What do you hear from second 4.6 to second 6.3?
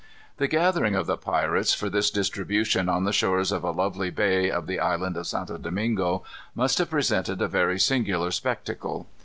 the Island of St. Domingo,